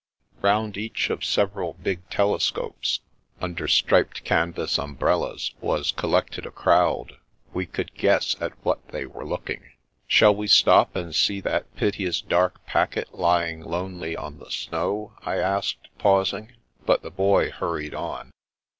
[0.41, 3.01] Round each of several big telescopes
[3.39, 7.17] under striped canvas umbrellas, was collected a crowd.
[7.53, 9.73] We could guess at what they were looking."
[10.07, 15.35] Shall we stop and see that piteous dark packet lying lonely on the snow?" I
[15.35, 16.53] asked, pausing.
[16.83, 18.31] But the Boy hurried on.